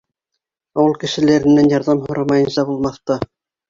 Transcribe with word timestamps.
Ауыл 0.77 0.95
кешеләренән 1.05 1.71
ярҙам 1.77 2.05
һорамайынса 2.09 2.69
булмаҫ 2.75 3.03
та. 3.11 3.25